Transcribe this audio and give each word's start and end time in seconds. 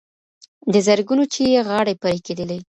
د 0.73 0.75
زرګونو 0.87 1.23
چي 1.33 1.41
یې 1.53 1.61
غاړي 1.67 1.93
پرې 2.01 2.19
کېدلې 2.25 2.59